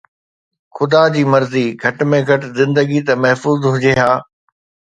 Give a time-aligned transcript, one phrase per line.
[0.77, 4.11] خدا جي مرضي، گهٽ ۾ گهٽ زندگي ته محفوظ هجي ها.